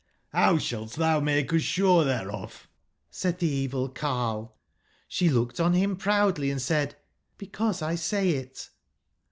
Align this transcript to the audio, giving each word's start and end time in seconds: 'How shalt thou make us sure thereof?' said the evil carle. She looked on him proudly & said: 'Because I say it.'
'How 0.31 0.57
shalt 0.57 0.93
thou 0.93 1.19
make 1.19 1.53
us 1.53 1.61
sure 1.61 2.03
thereof?' 2.03 2.67
said 3.11 3.37
the 3.37 3.45
evil 3.47 3.87
carle. 3.87 4.57
She 5.07 5.29
looked 5.29 5.59
on 5.59 5.73
him 5.73 5.95
proudly 5.95 6.57
& 6.57 6.57
said: 6.57 6.95
'Because 7.37 7.83
I 7.83 7.93
say 7.93 8.31
it.' 8.31 8.71